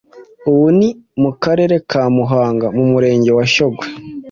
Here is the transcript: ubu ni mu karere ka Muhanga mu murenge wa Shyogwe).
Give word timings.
ubu 0.49 0.65
ni 0.77 0.89
mu 1.21 1.31
karere 1.43 1.75
ka 1.89 2.03
Muhanga 2.15 2.67
mu 2.75 2.83
murenge 2.91 3.29
wa 3.37 3.45
Shyogwe). 3.53 3.85